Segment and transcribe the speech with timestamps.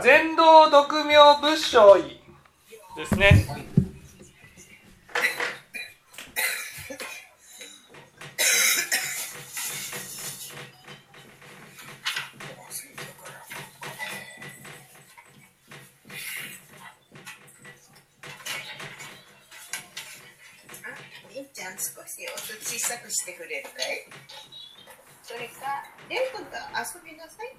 [0.00, 2.20] は全道独名仏性医
[2.96, 3.46] ですね。
[21.32, 24.08] りんちゃん少し音小さくしてくれるかい？
[25.22, 26.56] それか、レン君と
[26.96, 27.54] 遊びなさい。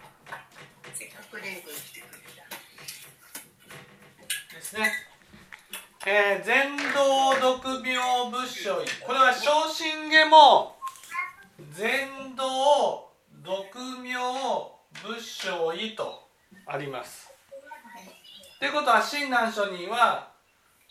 [0.93, 2.19] せっかくレン君来てくれ
[4.49, 4.55] た。
[4.55, 4.91] ですね。
[6.05, 7.95] えー、全道独名
[8.31, 10.75] 仏性医これは昇進下も
[11.71, 13.11] 全道
[13.43, 13.63] 独
[14.01, 14.15] 名
[15.03, 16.27] 仏性医と
[16.65, 17.31] あります。
[18.55, 20.31] ってことは親鸞書には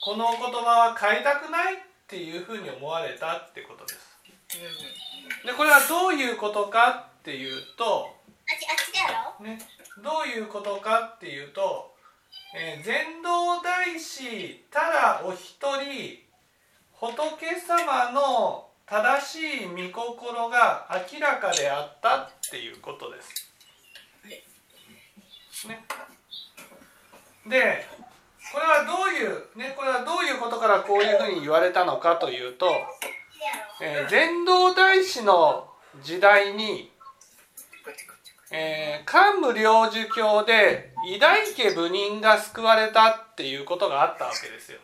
[0.00, 4.10] このお言葉は変えたくないっていうふうに思われたってことです。
[5.46, 8.08] でこれはどういうことかっていうと、
[9.40, 9.58] ね、
[10.02, 11.94] どういうことかっていうと、
[12.56, 16.18] えー、全道大師ただお一人
[16.92, 23.50] 仏様の正しい御心が明らかであったっていうことです。
[25.68, 25.84] ね、
[27.46, 27.86] で
[28.52, 32.66] これはどういう、ね、これはどういうことからこういうふうに言われたのかというと、
[33.80, 35.68] えー、禅道大師の
[36.02, 36.90] 時代に、
[38.52, 44.80] えー、桓武領寿教で偉大家部人が救われたっていうことがあったわけですよ。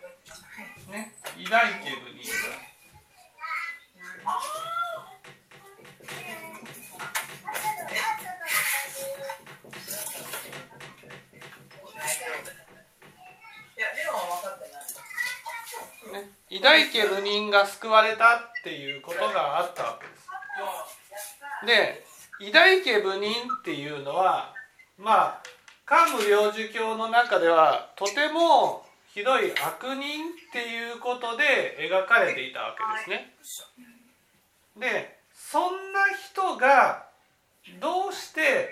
[0.89, 2.67] ね、偉大家部人が。
[16.13, 20.27] ね、偉大家部人が救われたっていうことがあったわけです。
[21.67, 22.06] で
[22.41, 24.55] 偉大家部人っていうのは
[24.99, 25.43] まあ
[25.87, 28.85] 桓武領寿教の中ではとても
[29.15, 33.35] ひどい悪人っていうことで描かれていたわけですね。
[34.79, 37.07] でそんな人が
[37.81, 38.69] どうして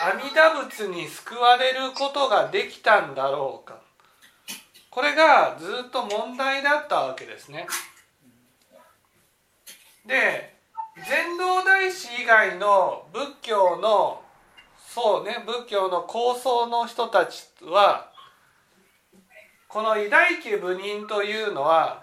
[0.00, 3.80] 阿弥陀仏に救われることができたんだろうか
[4.90, 7.66] これがずっと問題だったわけですね。
[10.04, 10.57] で
[11.06, 14.22] 禅道大師以外の仏教の
[14.76, 18.10] そうね仏教の高僧の人たちは
[19.68, 22.00] この偉大家部人というのは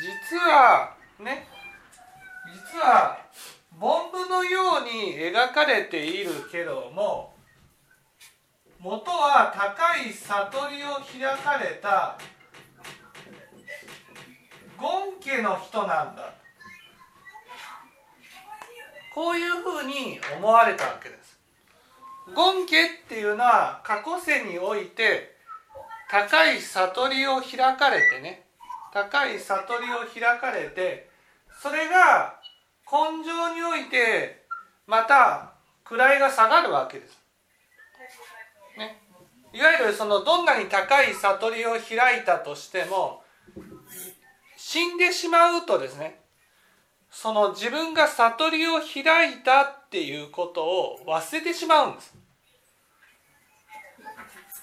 [0.00, 1.46] 実はね
[2.72, 3.18] 実は
[3.80, 7.34] 凡夫のように描かれているけども
[8.78, 12.16] 元は高い悟りを開かれた
[15.20, 16.37] 権家の人なんだ。
[19.18, 21.40] こういうふうに思われたわけです
[22.36, 25.34] 権家っていうのは過去世において
[26.08, 28.44] 高い悟りを開かれてね
[28.94, 31.08] 高い悟りを開かれて
[31.60, 32.36] それが
[32.86, 34.44] 根性において
[34.86, 35.50] また
[35.84, 37.18] 位が下がるわけです。
[38.78, 39.02] ね、
[39.52, 43.24] いわゆるそのどんなに高い悟りを開いたとしても
[44.56, 46.20] 死んでしまうとですね
[47.10, 52.14] その自分が悟りを開いたっていうことを忘れてしまうんです。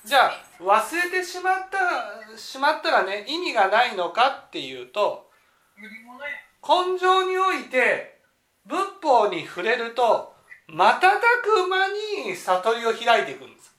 [0.06, 5.30] じゃあ忘れてしまったしまったらね意味がないのかっていうと
[6.62, 8.20] 根性において
[8.66, 10.34] 仏法に触れると
[10.68, 11.00] 瞬
[11.44, 11.88] く間
[12.28, 13.76] に悟りを開いていくんです。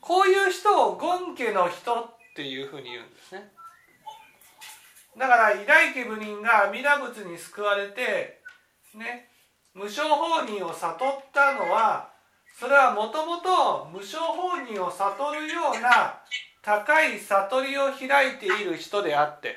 [0.00, 3.19] こういう人を権家の人っていうふうに言うんです。
[5.18, 8.40] だから偉大家部人が阿弥陀仏に救われて
[8.94, 9.28] ね
[9.74, 12.10] 無償法人を悟ったのは
[12.58, 16.20] それはもともと無償法人を悟るような
[16.62, 19.48] 高い悟りを開いている人であって、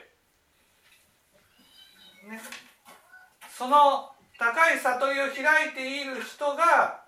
[2.30, 2.40] ね、
[3.50, 4.10] その
[4.40, 7.02] 高い悟りを開いている人が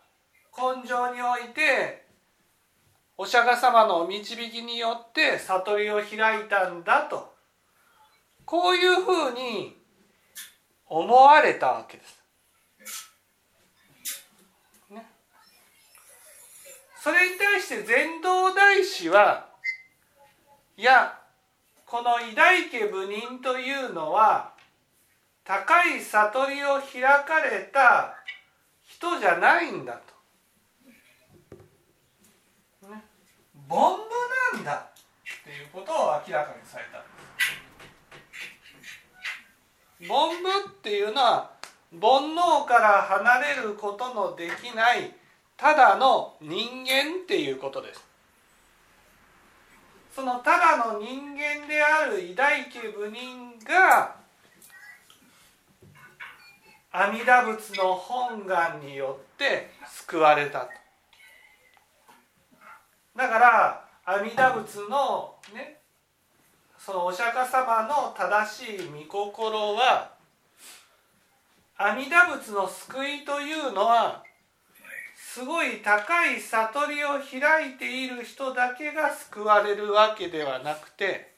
[0.58, 2.06] 根性において
[3.18, 7.35] お釈迦様の導きによって悟りを開いたんだと。
[8.46, 9.76] こういうふうに
[10.86, 12.22] 思われたわけです。
[14.90, 15.06] ね、
[17.02, 19.50] それに対して禅道大師は
[20.78, 21.20] いや
[21.86, 24.54] この偉大家部人というのは
[25.44, 28.16] 高い悟りを開かれた
[28.84, 30.02] 人じゃないんだ
[32.82, 32.88] と。
[32.90, 33.04] ね、
[33.70, 33.98] 凡夫
[34.56, 37.15] なんだっていうことを明らかにされた。
[40.02, 41.52] 凡夫っていうのは
[41.92, 45.14] 煩悩から離れることのできない
[45.58, 48.04] ただの人間っていうことです。
[50.14, 54.16] そのただの人間である偉大家部人が
[56.92, 60.68] 阿弥陀仏の本願によって救われたと。
[63.16, 65.80] だから阿弥陀仏のね
[66.86, 70.12] そのお釈迦様の正しい御心は
[71.78, 74.24] 阿弥陀仏の救いというのは
[75.16, 81.34] すごい高い悟りを開いている人だけが救われるわけではなくて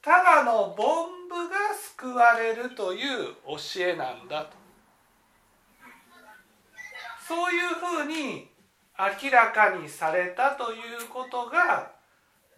[0.00, 4.50] ただの凡夫が救われるという教えなんだと。
[7.26, 8.48] そういうふうに
[8.96, 11.90] 明らかにされたということが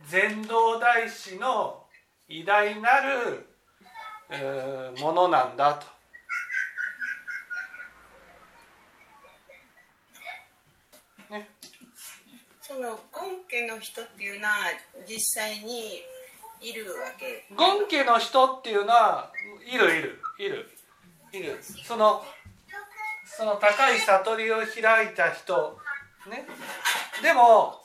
[0.05, 1.85] 禅道大師の
[2.29, 3.47] 偉大なる、
[4.31, 5.87] えー、ものなんだと。
[11.33, 11.49] ね、
[12.61, 14.55] その権家の人っていうのは
[15.09, 16.03] 実際に
[16.61, 17.45] いるわけ？
[17.57, 19.33] 権家の人っていうのは
[19.65, 20.21] いるいる。
[20.39, 20.71] いる。
[21.33, 21.59] いる。
[21.63, 22.25] その
[23.25, 25.79] その高い悟りを開いた人。
[26.31, 26.47] ね。
[27.23, 27.83] でも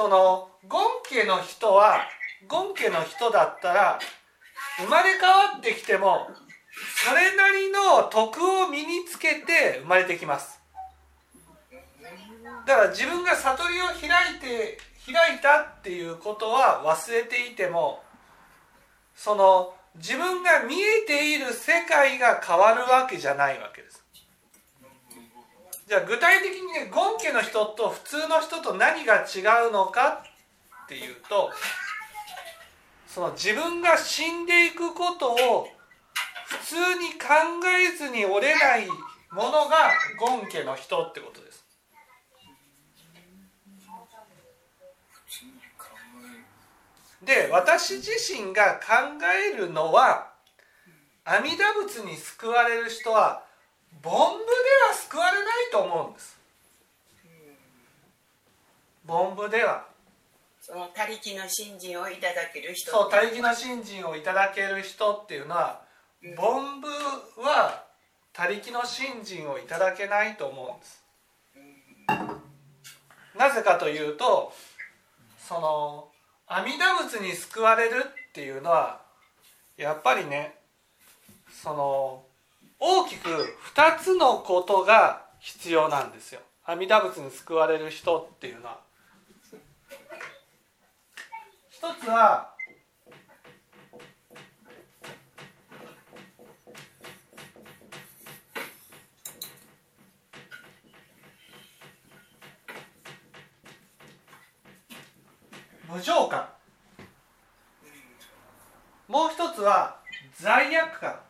[0.00, 2.00] その権家の人は
[2.48, 3.98] 権家の人だったら
[4.78, 6.26] 生まれ変わってきても
[7.06, 10.58] それなりの徳を身につけて生まれてきます。
[12.66, 18.02] だから自分が悟りを開いて開いたっていうことは忘れていても
[19.14, 23.99] その自分が見えている世界が変わるわけじゃないわけです。
[25.90, 30.22] じゃあ具体的にねゴン家の人と普通の人と何が違うのか
[30.84, 31.50] っていうと
[33.08, 35.66] その自分が死んでいくことを
[36.46, 37.26] 普通に考
[37.66, 41.64] えずに折れないものがゴン家の人ってことです。
[47.24, 49.18] で私自身が考
[49.52, 50.30] えるのは
[51.24, 53.42] 阿弥陀仏に救われる人は
[54.04, 54.49] 凡夫
[55.70, 56.38] と思うんです。
[59.06, 59.86] 凡夫では。
[60.60, 62.90] その他力の信心をいただける人。
[62.90, 65.82] そう他力の信心をいただける人っていうのは
[66.22, 66.78] 凡
[67.36, 67.84] 夫は
[68.32, 71.04] 他力の信心をいただけないと思うんです。
[73.36, 74.52] なぜかというと
[75.38, 76.08] その
[76.46, 79.00] 阿弥陀仏に救われるっていうのは
[79.76, 80.54] やっぱりね
[81.50, 82.22] その
[82.78, 83.28] 大きく
[83.74, 86.40] 2つのことが必要なんですよ。
[86.64, 88.80] 阿弥陀仏に救われる人っていうのは。
[91.70, 92.54] 一つは
[105.88, 106.48] 無常感。
[109.08, 109.96] もう一つは
[110.38, 111.29] 罪悪感。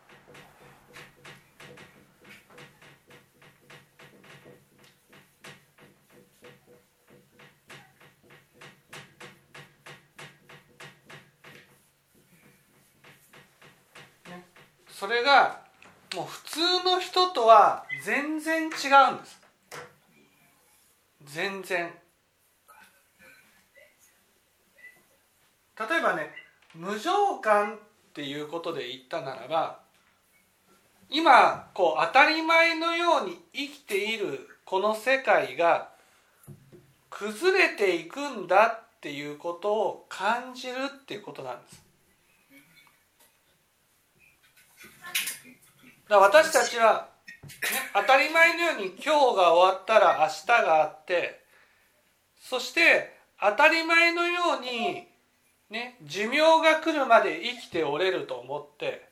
[15.01, 15.59] それが
[16.15, 19.41] もう普通の人とは全然違うんです。
[21.25, 21.91] 全然。
[25.89, 26.29] 例えばね
[26.75, 27.79] 無常感っ
[28.13, 29.79] ていうことで言ったならば
[31.09, 35.89] 今こう当たり前のように生きているこの世界が
[37.09, 41.90] 崩れていくんだっていうことを感じるっていうことなんです。
[46.11, 47.09] だ私たちは、
[47.45, 47.49] ね、
[47.95, 51.41] 当たり前のように今日が終わったら明日があって
[52.41, 55.09] そして当たり前のように
[55.71, 59.09] ね、寿命が来るまで生きておれると思って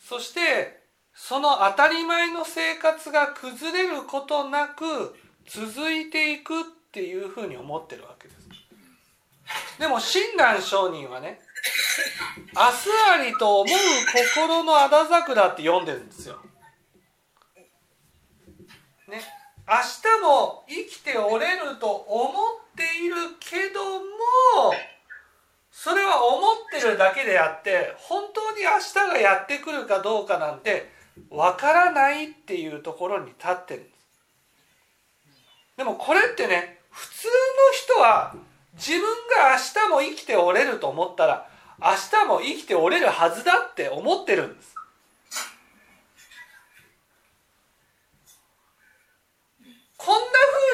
[0.00, 0.80] そして
[1.14, 5.14] その当たり前の生活が崩れることなく
[5.46, 8.48] 続いていくっていうふうに思ってるわけです。
[9.78, 11.40] でも親鸞上人はね
[12.54, 13.76] 「明日ありと思う
[14.34, 16.38] 心のあだ桜」って読んでるんですよ。
[19.08, 19.20] ね、
[19.66, 19.74] 明
[20.18, 24.06] 日も生きておれると思っているけども
[25.72, 30.90] それは思ってるだけであって本当に明日がやってくるかどうかなんて
[31.28, 34.00] わからないっていうところに立ってるんです
[35.78, 37.32] でもこれってね普通の
[37.72, 38.34] 人は
[38.74, 41.49] 自分が明日も生きておれると思ったら
[41.82, 44.74] 明日も生きておれるはずだって思ってるんです。
[49.96, 50.22] こんな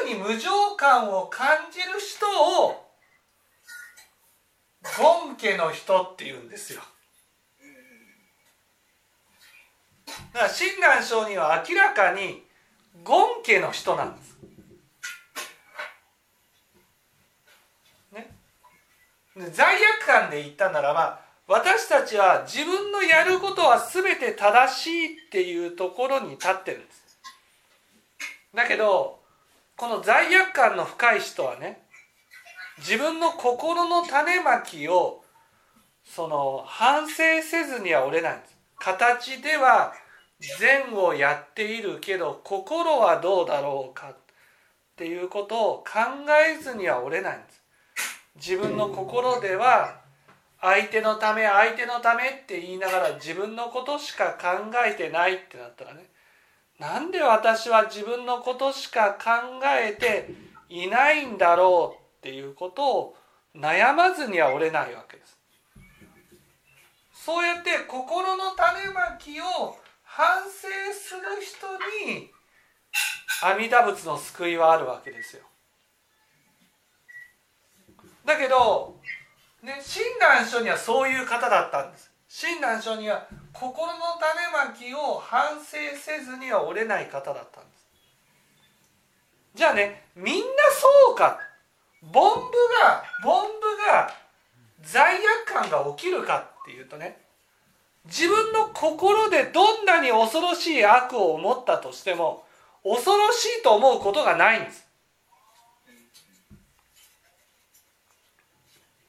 [0.03, 2.25] ふうに無常感を感じる人
[2.65, 2.87] を
[4.97, 6.81] ゴン家の人って言うんですよ。
[10.33, 12.43] だから親鸞上人は明らかに
[13.03, 14.37] ゴン家の人なんです。
[19.51, 27.19] 罪悪感で言ったならば私たちは自分のやることは全て正しいっていうところに立ってるんです。
[28.53, 29.19] だけど
[29.77, 31.81] この罪悪感の深い人はね
[32.79, 35.23] 自分の心の種まきを
[36.03, 38.57] その反省せずには折れないんです。
[38.79, 39.93] 形では
[40.59, 44.15] 善をやっているけど心はどうだろうかっ
[44.95, 45.99] ていうことを考
[46.49, 47.63] えずには折れないんです。
[48.37, 50.01] 自分の心では
[50.61, 56.09] 相手のため相手のためって言いながら自分のことしか考えてないってなったらね
[56.79, 60.29] なんで私は自分のことしか考えて
[60.69, 63.15] いないんだろうっていうことを
[63.55, 65.37] 悩まずには折れないわけです。
[67.11, 71.67] そうやって心の種まきを反省する人
[72.07, 72.31] に
[73.41, 75.46] 阿弥陀仏の救いはあるわけですよ。
[78.27, 78.93] だけど、
[79.63, 82.11] ね、親鸞書にはそういう方だったんです。
[82.27, 87.87] 親鸞書には心の種まきを反省せずには折れない方だったんです。
[89.55, 90.41] じゃあねみんな
[91.07, 91.39] そうか。
[92.13, 93.41] 凡夫が凡夫
[93.91, 94.13] が
[94.83, 97.17] 罪悪感が起きるかっていうとね
[98.05, 102.43] 自分の心でどんなに恐ろしい悪を思ったとしても
[102.83, 104.86] 恐ろしいと思うことがないんです。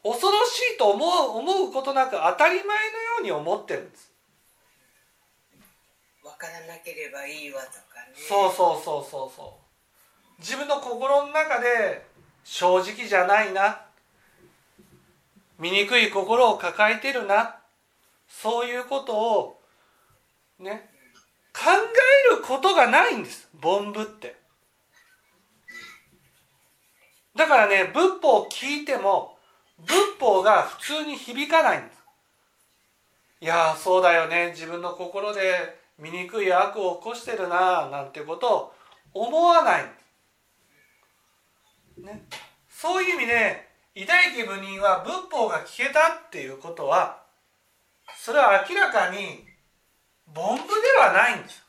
[0.03, 2.77] 恐ろしいと思う思うことなく当たり前のよ
[3.21, 4.13] うに思ってるんです。
[6.23, 8.15] 分からなければいいわとかね。
[8.15, 10.41] そうそうそうそうそう。
[10.41, 12.07] 自分の心の中で
[12.45, 13.83] 正直じゃないな。
[15.59, 17.57] 醜い心を抱えてるな。
[18.29, 19.61] そういうことを
[20.61, 20.91] ね
[21.53, 21.63] 考
[22.31, 23.49] えることがないんです。
[23.61, 24.37] 凡夫って。
[27.35, 29.38] だからね仏法を聞いても
[29.79, 31.99] 仏法が普通に響かないんです。
[33.41, 34.51] いやそうだよね。
[34.51, 38.75] 自分の心で醜い悪を起こしてるななんてことを
[39.15, 39.85] 思わない
[41.99, 42.25] ね、
[42.69, 47.23] そういう意味で偉大家部人は仏法が聞けたっていうことは
[48.17, 49.45] それは明らかに
[50.33, 51.65] 凡夫ではないんです。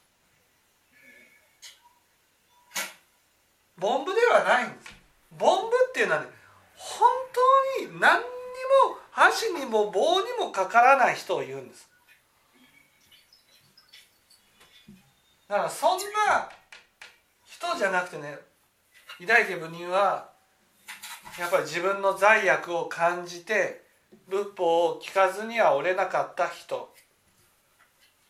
[3.82, 4.94] 凡夫ではないんです。
[5.40, 6.28] 凡夫っていうのはね
[6.82, 7.10] 本
[7.82, 11.90] 当に何にも箸にも棒にもかからない人を言うんです。
[15.50, 16.50] だからそんな
[17.46, 18.38] 人じゃなくてね
[19.20, 20.30] 偉大家部人は
[21.38, 23.82] やっぱり自分の罪悪を感じて
[24.30, 26.94] 仏法を聞かずには折れなかった人。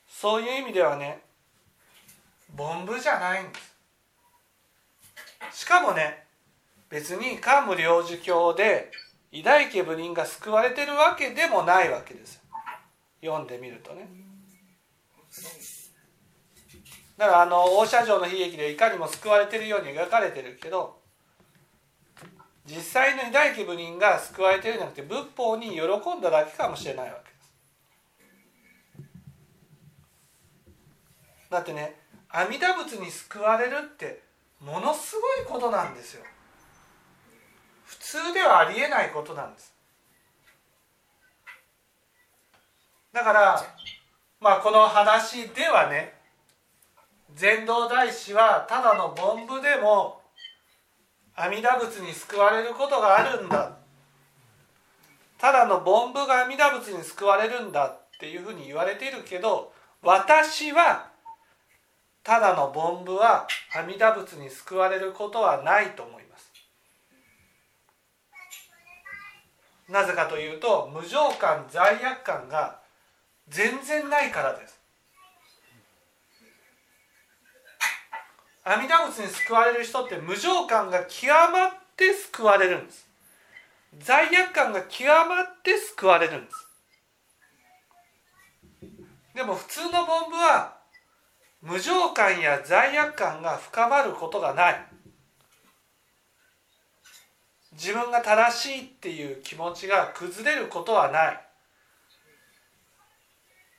[0.07, 1.21] そういう意味ではね
[2.57, 3.59] 凡夫じゃないんで
[5.51, 5.61] す。
[5.61, 6.25] しかもね
[6.89, 8.91] 別に桓武領事教で
[9.31, 12.41] 偉大家部人が救われてるわけでもないわけです。
[13.21, 14.07] 読んでみるとね。
[17.17, 20.97] だからあの大社城の悲劇でいかにも救われてるように描かれてるけど
[22.65, 27.51] 実際の偉大家部人が救われてるんじゃなくて仏法に喜んだだけかもしれないわけです。
[31.51, 34.21] だってね阿弥陀仏に救われるって
[34.61, 36.23] ものすごいことなんですよ。
[38.09, 39.71] 通ではありえないことなんです。
[43.13, 43.63] だから
[44.39, 46.13] まあこの話ではね
[47.35, 50.21] 禅道大師はただの凡夫でも
[51.35, 53.77] 阿弥陀仏に救われることがあるんだ。
[55.37, 61.07] ただの凡夫が阿弥陀仏に救われるんだっていうふうに言われているけど私は
[62.23, 66.28] ただの凡夫は阿弥陀仏に救われることはないと思います。
[69.89, 72.79] なぜかというと無常感罪悪感が
[73.47, 74.79] 全然ないからです。
[78.63, 83.07] 阿弥陀仏に救われる人って無常感が極まって救われるんです。
[83.97, 86.67] 罪悪感が極まって救われるんです。
[89.33, 90.77] でも普通の凡夫は
[91.61, 94.88] 無常感や罪悪感が深まることがない。
[97.79, 101.41] 自分が正しいっていう気持ちが崩れることはない。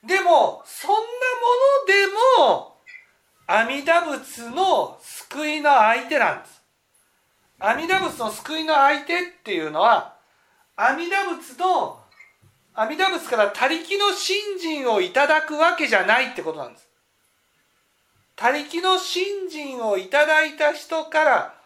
[0.07, 1.05] でもそんなも
[1.81, 2.07] ので
[2.49, 2.77] も
[3.47, 6.63] 阿弥陀仏の救いの相手なんです。
[7.59, 10.15] 阿弥陀仏の救いの相手っていうのは
[10.77, 12.01] 阿弥陀仏の
[12.73, 16.89] 阿弥陀仏から他力の信心をいただくわけじゃないってことなんです。
[18.35, 21.60] 他力の信心をいただいた人から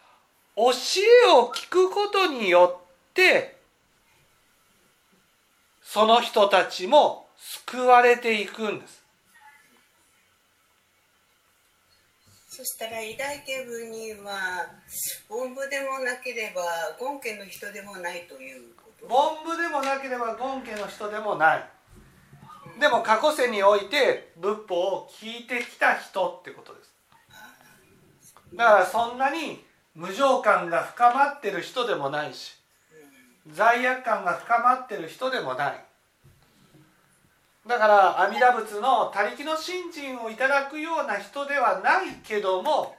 [0.55, 3.55] 教えを聞くことによって
[5.81, 9.03] その人たちも救われていくんです。
[12.49, 14.65] そしたら偉大家部には
[15.27, 16.63] 凡夫でもなければ
[16.97, 19.05] 権家の人でもないということ。
[19.07, 21.69] 凡夫でもなければ権家の人でもない。
[22.79, 26.93] でも過去世において仏法を聞いてきた人ってことです。
[28.53, 29.64] だからそんなに
[29.95, 32.55] 無常感が深まってる人でもないし
[33.51, 35.85] 罪悪感が深まってる人でもない。
[37.67, 42.95] だから阿弥陀仏の他力の信心をいただくような人ではないけども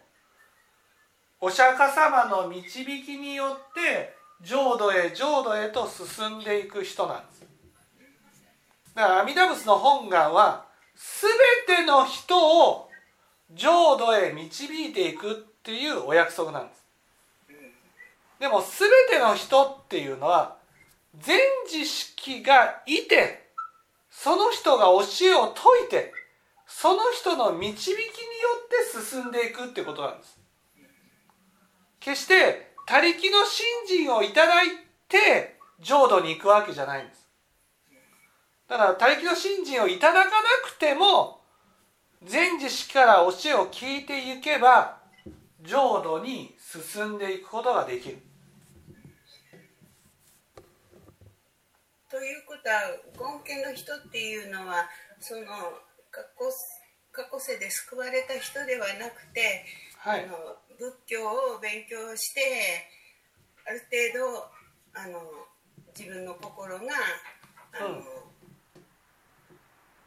[1.41, 7.45] お釈迦様の導きによって浄土へ浄土へと進んでいく人なんです。
[8.95, 10.65] だから阿弥陀仏の本願は
[10.97, 12.88] 全ての人を
[13.53, 16.86] 浄土へ導いていくっていうお約束なんです。
[18.38, 20.57] でも全ての人っていうのは
[21.19, 21.38] 全
[21.69, 23.47] 知識がいて
[24.11, 26.12] その人が教えを説いて
[26.66, 28.07] その人の導きによ
[28.64, 30.38] って進んでいくってことなんです。
[32.00, 34.69] 決して他力の信心をいただい
[35.09, 37.26] て浄土に行くわけじゃないんです。
[38.69, 40.33] だから他力の信心をいただかな
[40.64, 41.40] くても
[42.23, 44.99] 全知識から教えを聞いていけば
[45.62, 48.19] 浄土に進んでいくことができる。
[52.16, 52.96] ということは
[53.44, 54.88] 権家の人っていうのは
[55.20, 55.44] その
[56.11, 56.49] 過去
[57.12, 59.66] 過去世で救われた人ではなくて、
[59.99, 60.25] はい。
[60.25, 62.40] あの仏教を勉強して
[63.68, 63.85] ある
[64.16, 64.49] 程度
[64.99, 65.20] あの
[65.94, 66.85] 自分の心が
[67.79, 68.05] あの、うん。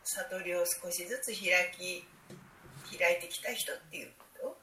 [0.02, 2.10] 悟りを少しずつ開き
[2.98, 4.58] 開いてきた人っていうこと？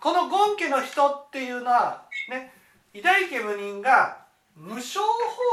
[0.00, 2.52] この権家の人っていうのはね
[2.94, 4.27] 偉大家部人が
[4.58, 5.00] 無償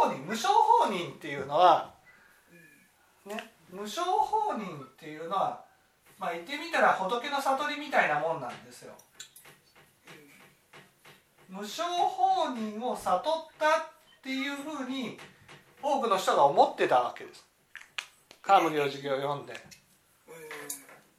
[0.01, 0.47] 放任無償
[0.83, 1.93] 放任っていうのは
[3.25, 5.63] ね無償放任っていうのは
[6.17, 8.93] まあ言ってみたら仏の悟りみたいなもんなんですよ。
[11.47, 13.23] 無償放任を悟っ
[13.59, 13.71] たっ
[14.23, 15.17] ていうふうに
[15.81, 17.45] 多くの人が思ってたわけです。
[18.41, 19.53] 川森の授業を読んで。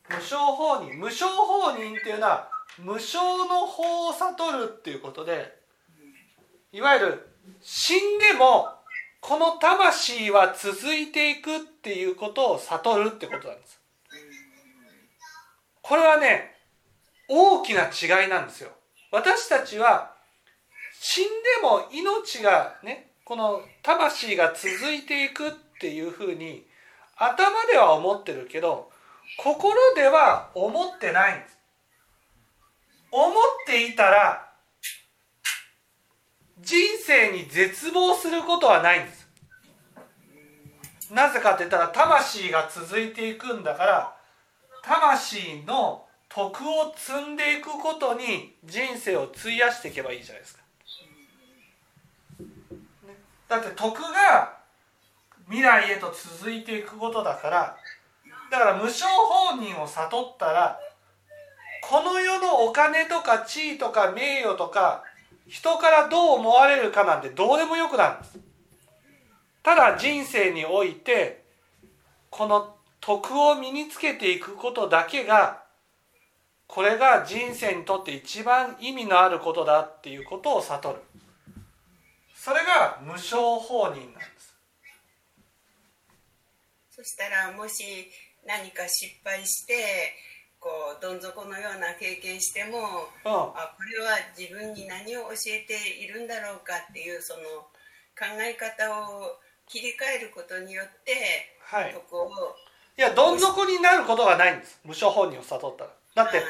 [0.08, 5.58] 無償放任無償放任っていうのは無償の法を悟るっていうことで
[6.72, 8.68] いわゆる死んでも
[9.20, 13.80] この魂は続いていくっていうことを悟るってことなんです。
[15.82, 16.54] これはね
[17.28, 18.70] 大きな違いなんですよ。
[19.10, 20.12] 私たちは
[21.00, 21.30] 死んで
[21.62, 26.64] も命がねこの魂が続いていくっていうふうに
[27.16, 28.90] 頭では思ってるけど
[29.38, 31.58] 心では思ってないんです。
[33.10, 33.34] 思っ
[33.66, 34.45] ていたら
[36.58, 39.26] 人生に絶望することはないんです。
[41.12, 44.16] なぜかって言ったら魂が続いていくんだから
[44.82, 50.62] 魂の徳を積んでいくことに人生を費やしていけばいいじゃないですか。
[53.48, 54.56] だって徳が
[55.46, 57.76] 未来へと続いていくことだから
[58.50, 60.80] だから無償放任を悟ったら
[61.88, 65.04] この世のお金とか地位とか名誉とか
[65.48, 68.18] 人からどう思われるかなんてどうでもよくなる。
[68.18, 68.38] んです
[69.62, 71.44] ただ人生において
[72.30, 75.62] この徳を身につけていくことだけが
[76.66, 81.00] これが人生にとって一番意味のあることだっていうことを悟る。
[82.34, 84.56] それが無償放任なんです。
[86.90, 88.10] そしたらもし
[88.46, 90.14] 何か失敗して
[90.66, 97.70] こうどん底のような経験してもうんあこれは自分に何を教えているんだろうかっていうその
[98.18, 101.14] 考え方を切り替えることによって
[101.62, 101.92] はい。
[101.94, 102.30] そこを。
[102.98, 104.80] いやどん底になることがないんです。
[104.84, 106.24] 無償本人を悟ったら。
[106.24, 106.42] だって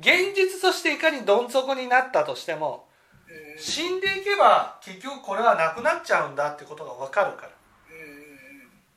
[0.00, 2.88] 現実としていかにどん底になったとしても
[3.26, 3.62] うん。
[3.62, 7.48] 死んでいけば結局これはなくなっちゃうんだってことが分かるから。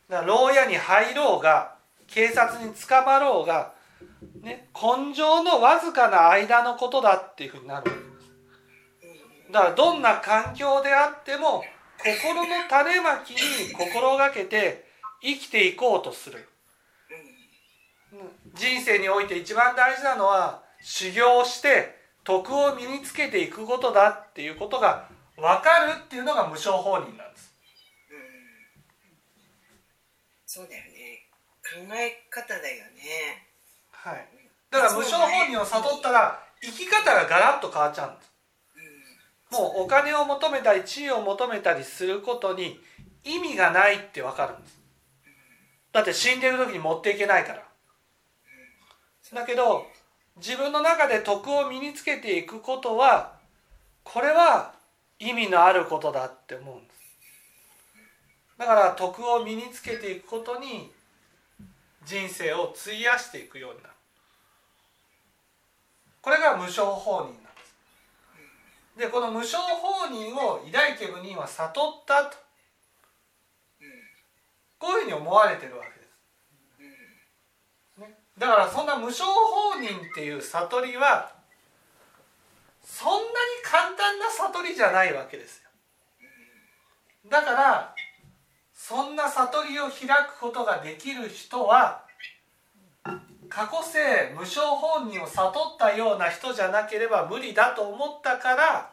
[0.10, 1.76] だから牢屋に入ろうが
[2.08, 3.75] 警察に捕まろうが、
[4.42, 9.52] ね、根性のわずかな間のことだっていうふうになるわけです。
[9.52, 11.64] だからどんな環境であっても
[11.98, 14.86] 心の種まきに心がけて
[15.22, 16.48] 生きていこうとする。
[18.54, 27.54] 人生において一番大事なのは修行して徳を身につけていくことだっていうことが分かるっていうのが無償放任なんです。
[28.10, 28.20] うん。
[30.46, 31.28] そうだよね。
[31.62, 33.45] 考え方だよね。
[34.06, 34.28] はい、
[34.70, 38.32] だから無償放任を悟ったら生き方がガラッと変わっちゃうんです。
[39.52, 42.80] もうお金を求めたり地位を求めたりすることに
[43.24, 44.80] 意味がないって分かるんです。
[45.92, 47.64] だって死んでる時に持っていけないから。
[49.34, 49.88] だけど
[50.38, 53.34] 自分の中で徳を身につけていくことは
[54.04, 54.76] これは
[55.18, 57.00] 意味のあることだって思うんです。
[58.60, 60.92] だから徳を身につけていくことに
[62.06, 63.95] 人生を費やしていくようになる
[66.26, 67.76] これが無償放任なんです。
[68.98, 72.38] でこの無償放任を偉大家部人は悟ったと。
[74.80, 76.06] こういうふうに思われてるわけで
[77.98, 81.32] す、ね、だからそんな無償放任っていう悟りは
[82.84, 83.26] そんなに
[83.64, 85.70] 簡単な悟りじゃないわけですよ。
[87.30, 87.96] だから
[88.74, 92.05] そんな悟りを開くことができる人は
[93.56, 98.92] 過去世無償本人を悟ったような人じゃなければ無理だと思ったから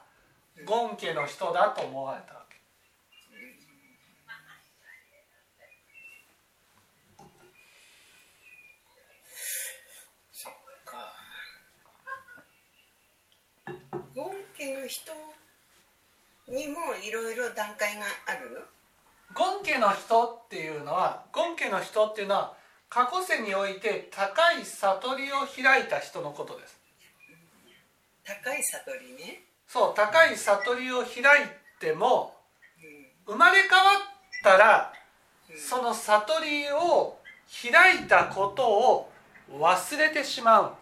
[0.65, 2.59] 権家の人だと思われたわけ。
[10.31, 10.53] そっ
[10.85, 11.17] か
[14.57, 15.13] 権家の人
[16.47, 18.69] にもいろいろ段階がある？
[19.35, 22.62] 権家の人っていうのは権家の人っていうのは
[22.93, 26.79] 過去世において高い悟りを開いた人のことです。
[28.23, 29.41] 高い悟りね。
[29.67, 31.47] そう高い悟りを開い
[31.81, 32.37] ても
[33.27, 34.93] 生まれ変わったら
[35.57, 37.17] その悟りを
[37.63, 39.11] 開いたことを
[39.51, 40.75] 忘れてしまう。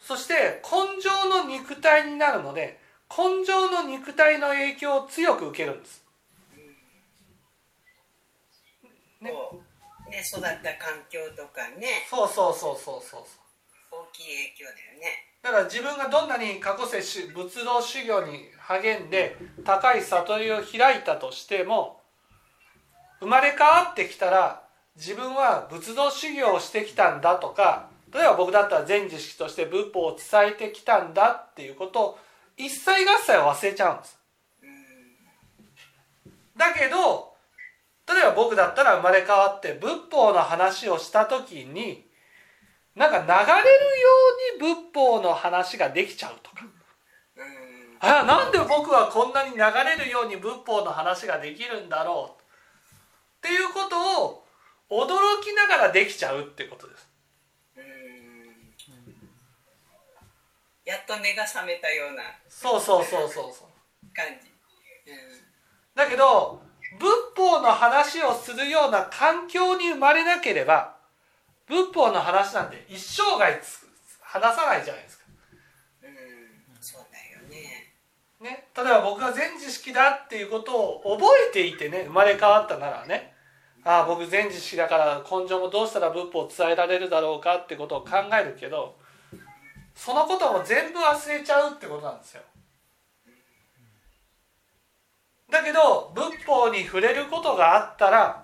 [0.00, 6.02] そして根性の肉体になるので根性の肉体の影響を強く受けるんです。
[9.20, 9.30] ね
[10.14, 10.48] ね育った
[10.78, 12.06] 環境とかね。
[12.08, 13.22] そうそうそうそうそう
[13.90, 15.34] 大きい影響だよね。
[15.42, 22.00] だから自分がどんなに過去世仏道修行に励んで高い悟りを開いたとしても
[23.20, 24.62] 生まれ変わってきたら
[24.96, 32.18] 自分は仏道修行をしてきたんだとか例えば僕だったら全知識として仏法を伝えてきたんだっていうことを
[32.56, 34.18] 一切合切を忘れちゃうんです。
[36.56, 37.33] だけど
[38.06, 42.06] 例えば僕だったら生まれ変わって仏法の話をした時に
[42.94, 43.38] なんか流れる
[44.00, 44.08] よ
[44.60, 46.64] うに仏法の話ができちゃうとか。
[48.00, 52.42] あなんで僕はこんなに流れるように仏法の話ができるんだろう
[53.46, 54.44] っていうことを
[54.90, 57.08] 驚きながらできちゃうってことです。
[60.84, 62.22] やっと目が覚めたような。
[62.46, 63.68] そうそうそうそうそう。
[64.14, 64.50] 感じ、
[65.94, 66.60] だけど
[66.98, 70.96] 仏法の話をするような環境に生まれなければ
[71.66, 73.60] 仏法の話なんて一生涯
[74.20, 75.24] 話さないじゃないですか。
[76.02, 76.10] うん
[76.80, 77.94] そうだよね。
[78.40, 83.32] ね、例えば僕が全知識だっていうことを覚えていてね生まれ変わったならね
[83.84, 88.96] ああ僕全知識だから根性もどうしたら仏法を伝えられるだろうかってことを考えるけど
[89.94, 92.42] そのことも全部忘れちゃうってことなんですよ。
[95.54, 98.42] だけど仏法に触れることがあったら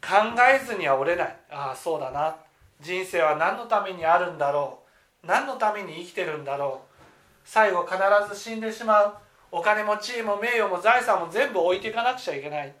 [0.00, 0.08] 考
[0.50, 1.36] えずには折れない。
[1.50, 2.34] ああそうだな。
[2.80, 4.78] 人生は何のためにあるんだろ
[5.22, 5.26] う。
[5.26, 6.96] 何のために生きてるんだろう。
[7.44, 7.98] 最後必
[8.34, 9.14] ず死んでしまう。
[9.52, 12.74] お金も地位も名誉も財産も全部置いていかなくちゃいけない。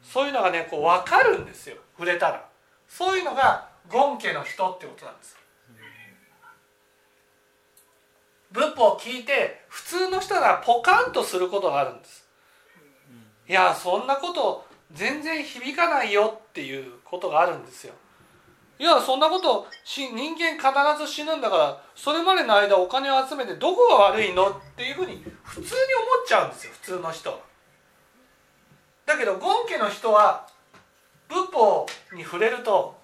[0.00, 1.76] そういうのがねこう分かるんですよ。
[1.96, 2.46] 触れたら。
[2.86, 5.36] そういうのが権家の人ってことなんです。
[8.52, 12.27] 仏法を聞いて普通の人がポカンとすることがあるんです。
[13.48, 17.94] いやそんなこと全然響かないよっていうことがあるんですよ。
[18.78, 25.74] いやそんなこと人間必ず死ぬんだからそれまでの間お金を集めてどこが悪いのっていうふうに普通に思っ
[26.28, 27.38] ちゃうんですよ普通の人は。
[29.04, 30.46] だけど権家の人は
[31.28, 32.96] 仏法に触れると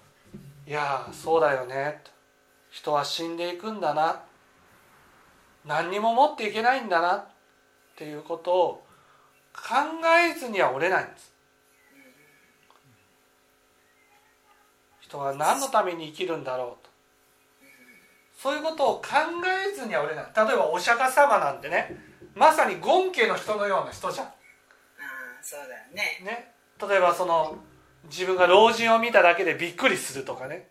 [0.65, 2.01] いやそうだよね
[2.69, 4.21] 人は死んでいくんだな
[5.65, 7.25] 何にも持っていけないんだなっ
[7.97, 8.84] ていうことを
[9.55, 9.75] 考
[10.29, 11.33] えずには折れないんです。
[14.99, 16.89] 人は何のために生きるんだろうと。
[18.37, 19.05] そういうことを考
[19.69, 20.25] えずには折れない。
[20.35, 21.95] 例えばお釈迦様なんてね
[22.35, 24.25] まさに権家の人のような人じゃん。
[24.27, 24.33] ああ
[25.41, 26.19] そうだね。
[26.23, 26.51] ね。
[26.87, 27.57] 例えばその
[28.05, 30.69] 自分が老人を見ただけでびっくりするとかね。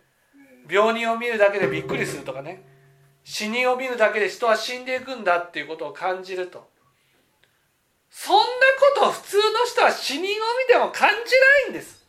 [0.68, 2.62] 病人を見るだけでびっくりするとかね。
[3.24, 6.68] 死人を見るだけで人は死んでいくんだっていうことを感じると
[8.16, 8.42] そんな
[8.96, 11.14] こと普通の人は死人を見ても感じ
[11.66, 12.06] ないんです。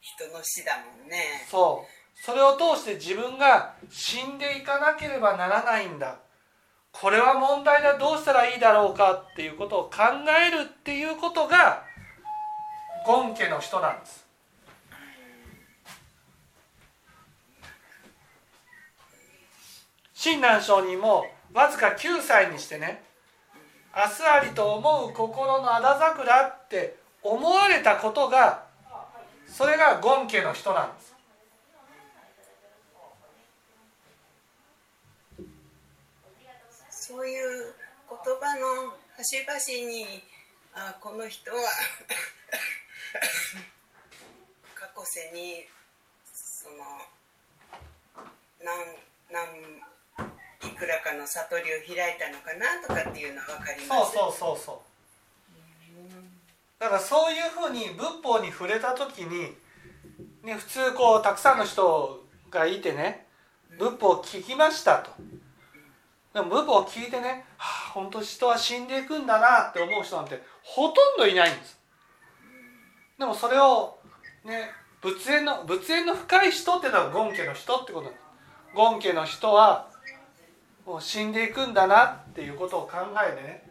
[0.00, 1.46] 人の死だもんね。
[1.50, 2.20] そう。
[2.24, 6.20] それを通して自分が死んでいかなければならないんだ。
[6.90, 7.98] これは問題だ。
[7.98, 9.90] どうしたらいいだろうかっていうことを考
[10.46, 11.84] えるっていうことが
[13.04, 14.26] ゴン家の人なんです。
[20.14, 23.11] 親鸞上人もわずか9歳にしてね
[23.94, 28.64] 明日ありと思う心のあだ桜って思われたことが
[29.46, 31.12] それがゴン家の人なんです。
[36.90, 37.74] そういう
[38.08, 40.22] 言葉の端々に
[40.72, 41.56] あこの人は
[44.74, 45.68] 過去世に
[46.32, 46.76] その
[48.62, 48.96] 何
[49.30, 49.91] 何
[50.82, 54.12] くらかの悟りを開いたのかなとかっていうのは分かります。
[54.14, 54.58] そうそうそう。
[54.58, 54.78] そう
[56.80, 59.54] だからそういうふうに仏法に触れた時に、
[60.42, 63.26] ね、普通こうたくさんの人がいてね
[63.78, 65.12] 仏法を聞きましたと。
[66.34, 71.78] でも仏法を聞いてね、はあ、本当人は死んでいくんだなって思う人なんてほとんどいないんです。
[73.20, 73.98] でもそれを
[74.44, 78.22] ね仏縁の仏縁の深い人っていうのはゴン家の人ってことなんです。
[78.74, 79.91] ゴン家の人は
[80.84, 83.62] もう死んでいくんだなっていうことを考えてね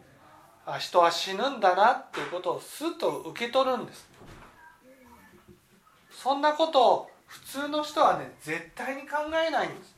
[0.64, 4.08] あ人は死ぬんだなっていうことをスッと受け取るんです。
[6.10, 9.92] そんなことを普通の人はね絶対に考えないんです。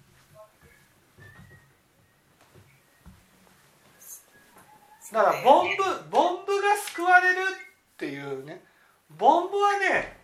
[5.12, 8.64] だからボンブボンブが救われるっていうね
[9.10, 10.16] ボンブはね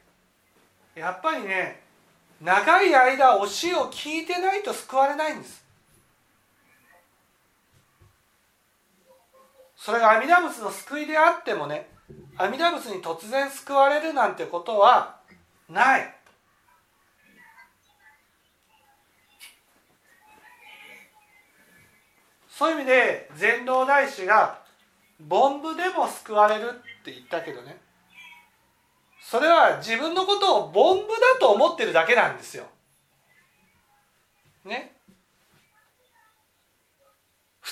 [0.95, 1.83] やっぱりね
[2.41, 5.63] 長い間教えを聞いてないと救われないんです
[9.81, 11.89] それが阿弥陀仏の救いであってもね
[12.37, 15.17] 阿弥陀仏に突然救われるなんてことは
[15.71, 16.15] ない
[22.51, 24.61] そういう意味で禅道大師が
[25.27, 26.69] 凡夫でも救われる
[27.01, 27.81] って言ったけどね
[29.23, 32.65] それは自分のことを凡夫だと思ってるだけなんですよ。
[34.65, 35.00] ね？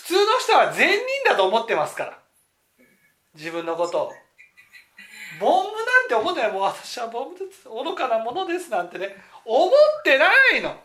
[0.09, 2.19] 普通の人は善人だと思ってますから。
[3.35, 4.13] 自分のことを。
[5.39, 6.53] 凡夫なんて思ってない。
[6.53, 7.69] もう私は凡夫です。
[7.69, 9.15] 愚かなものですなんてね。
[9.45, 9.71] 思っ
[10.03, 10.81] てないの。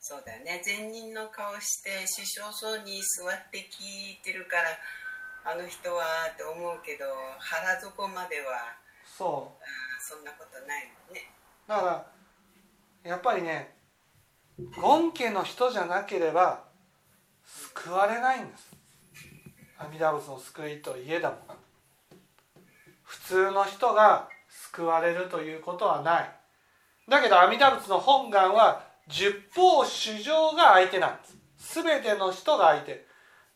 [0.00, 0.62] そうだよね。
[0.64, 7.04] 善人の顔して師匠そうに座って聞いてるからあの人はって思うけど
[7.40, 8.72] 腹底までは
[9.04, 9.64] そう。
[10.00, 11.30] そんなことないもんね。
[11.68, 12.06] だか
[13.02, 13.73] らやっぱりね
[14.56, 16.64] 権家の人じゃなければ
[17.44, 18.70] 救われないんです。
[19.78, 21.36] 阿弥陀仏の救いといえども。
[23.02, 26.30] 普通の人が救われるということはない。
[27.08, 31.82] だけど阿弥陀仏の本願は十方主情が相手なんです。
[31.82, 33.06] 全ての人が相手。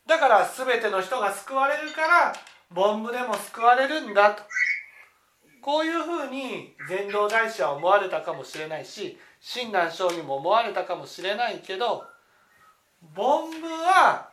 [0.05, 2.33] だから全ての人が救われるから
[2.75, 4.43] 凡夫でも救われるんだと。
[5.61, 12.03] こういうふうに禅道大師は思われたかもしれないし親鸞聖人も思われたかもしれないけど
[13.15, 14.29] 凡夫は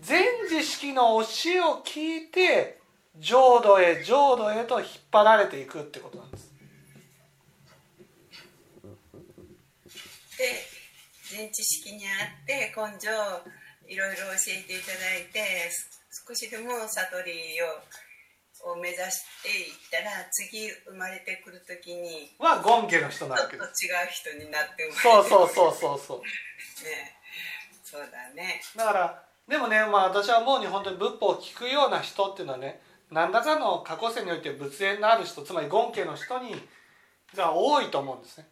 [0.00, 2.78] 全知識の教えを聞いて
[3.18, 6.52] 浄土へ浄土へと引っ張られていくってことなんです。
[10.38, 10.44] で
[11.36, 12.10] 全知識にあ
[12.42, 13.10] って根性
[13.88, 15.70] いろいろ教えていただいて
[16.26, 17.66] 少しでも悟りを
[18.64, 26.18] を目指していったら次生まれてくる時にはゴン家の人なわけちょっと違う人になってそうそうそうそうそう。
[26.18, 27.18] ね。
[27.84, 28.60] そうだね。
[28.76, 36.54] だからでもね、まあ、私は思うに本当に仏法を聞くような人っていうのはね何らかの過去世において仏縁のある人つまりゴン家の人に
[37.34, 38.46] が多いと思うんですね。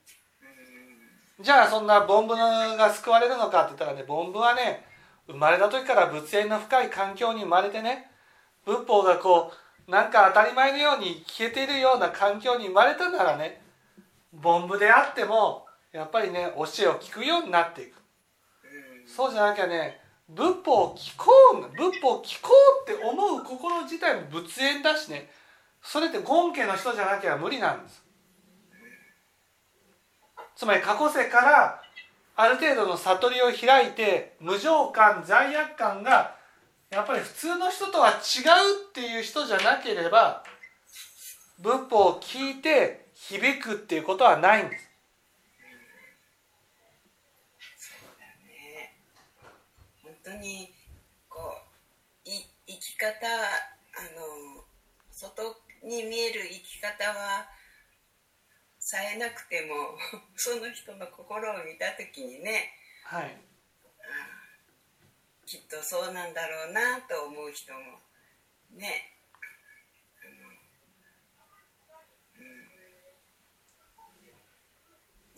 [1.39, 4.87] じゃあそんな凡夫が救われるのかって言ったらね凡夫はね
[5.27, 8.11] 生まれた時から仏縁の深い環境に生まれてね
[8.65, 13.61] 仏法がこうなんか当たり前のように消えているような環境に生まれたならね
[14.43, 17.97] 凡夫であってもやっぱりね教えを聞くようになっていく。
[19.07, 22.51] そうじゃなきゃね仏法を聞こう仏法を聞こ
[22.87, 25.31] うって思う心自体も仏縁だしね
[25.81, 28.05] それって権家の人じゃなきゃ無理なんです。
[30.57, 31.83] つまり過去世から
[32.35, 36.36] ある程度の悟りを開いて無常感罪悪感が
[36.91, 38.17] やっぱり普通の人とは違う
[38.91, 40.45] っていう人じゃなければ
[41.59, 44.87] 仏法を聞いて響くっていうことはないんです。
[50.03, 50.73] 本当に
[51.29, 51.39] こ
[52.25, 54.03] うい生き方あ
[54.57, 54.65] の
[55.11, 57.47] 外に見える生き方は
[58.79, 59.99] さえなくても
[60.37, 62.73] その人の心を見た時にね
[63.05, 63.56] はい
[65.47, 67.79] きっとそうなんだろうなと思う人も
[68.75, 69.15] ね。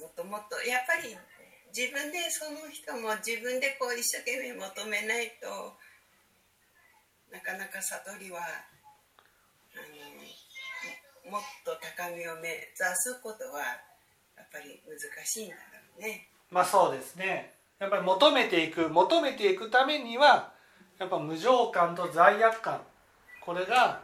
[0.01, 1.15] もっともっとやっぱり
[1.77, 5.77] 自分でその人も自分でこう一生懸命求めないと
[7.31, 9.85] なかなか悟りはあ
[11.27, 12.65] のもっと高みを目指
[12.97, 13.61] すことは
[14.39, 15.61] やっぱり難しいんだろ
[15.99, 16.29] うね。
[16.51, 17.58] まあそうですね。
[17.79, 20.51] やっぱり求めていく求めていくためには
[20.99, 22.81] やっぱ無常感と罪悪感
[23.41, 24.01] これが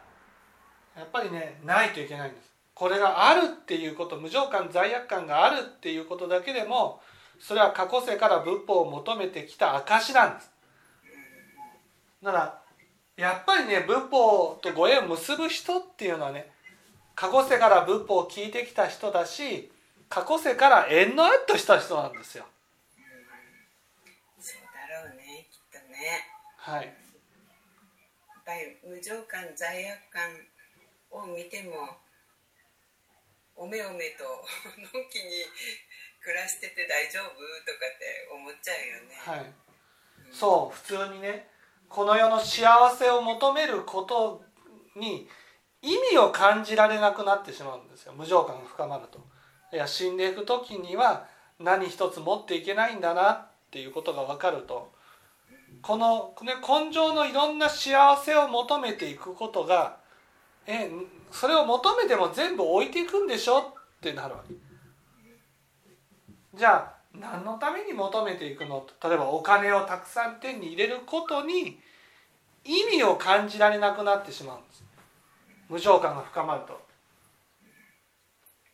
[0.96, 2.52] やっぱりねないといけないんです。
[2.74, 7.00] これがあるっていうこと無常感罪悪感があるっていうことだけでも
[7.40, 10.50] それは過去世から仏法を求めてきた証なんです。
[12.22, 12.60] だから
[13.16, 16.50] やっぱりね仏法とご縁を結ぶ人っていうのはね
[17.14, 19.70] 過去世から仏法を聞いてきた人だし
[20.08, 22.44] 過去世から縁のあったした人なんですよ
[24.40, 26.20] そうだろうねきっとね。
[26.56, 26.84] はい。
[26.84, 26.94] やっ
[28.44, 30.20] ぱり無常感罪悪感
[31.10, 31.96] を見ても
[33.56, 34.24] おめおめと
[34.92, 35.48] のんきに
[36.20, 39.14] 暮らしてて大丈夫とかって思っちゃうよね。
[39.16, 39.52] はい、
[40.30, 41.48] そう普通にね
[41.88, 44.44] この世の幸せを求めること
[44.96, 45.28] に
[45.80, 48.12] 意味を感じられなくなってしまうんですよ。
[48.12, 49.20] 無常感が深まると。
[49.72, 54.93] いや死んでいく時には何一つ持っていけないんだなっていうことが分かると
[55.86, 59.98] この、ね、根性のいろんな幸せを求めていくことが
[60.66, 60.90] え
[61.30, 63.64] それを求めても全部置いていくんでしょっ
[64.00, 64.54] てなるわけ。
[66.54, 69.08] じゃあ何のために求めていくのと？
[69.08, 71.78] 例えばお金をたくさん手に入れることに
[72.64, 74.84] 意味を感じられなくなってしまうんです。
[75.68, 76.80] 無常感が深まると。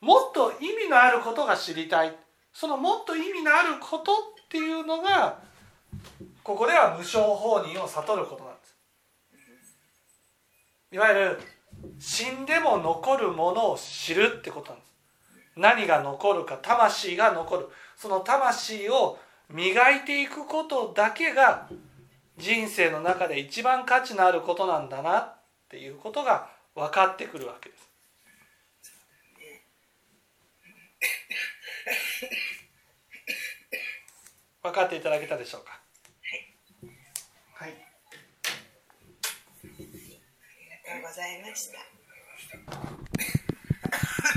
[0.00, 2.14] もっと意味のあることが知りたい。
[2.52, 4.14] そのもっと意味のあることっ
[4.48, 5.38] ていうのが
[6.50, 8.76] ここでは無償放任を悟ることなんです
[10.90, 11.38] いわゆる
[12.00, 14.92] 死んでも残るものを知るってことなんです
[15.54, 21.68] 何が残るか魂が残るその魂を磨いていくことだけが
[22.36, 25.36] 人生の中で一番価値のあることなんだなっ
[25.68, 27.88] ていうことが分かってくるわけです。
[34.64, 35.79] 分かっていただけたでしょうか？
[40.98, 41.78] ございました。